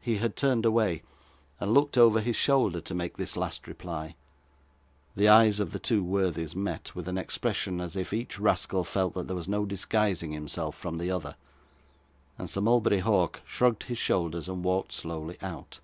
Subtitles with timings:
[0.00, 1.04] He had turned away,
[1.60, 4.16] and looked over his shoulder to make this last reply.
[5.14, 9.14] The eyes of the two worthies met, with an expression as if each rascal felt
[9.14, 11.36] that there was no disguising himself from the other;
[12.36, 15.78] and Sir Mulberry Hawk shrugged his shoulders and walked slowly out.